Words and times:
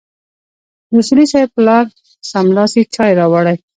د 0.89 0.91
اصولي 1.01 1.25
صیب 1.33 1.49
پلار 1.55 1.85
سملاسي 2.31 2.81
چای 2.95 3.11
راوړې. 3.19 3.55